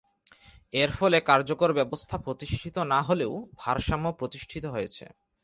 [0.73, 5.05] এর ফলে কার্যকর ব্যবস্থা প্রতিষ্ঠিত না হলেও ভারসাম্য প্রতিষ্ঠিত হয়েছে।